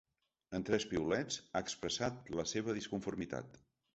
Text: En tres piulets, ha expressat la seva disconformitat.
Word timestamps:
En 0.59 0.63
tres 0.69 0.85
piulets, 0.93 1.37
ha 1.51 1.61
expressat 1.67 2.33
la 2.39 2.47
seva 2.55 2.77
disconformitat. 2.81 3.63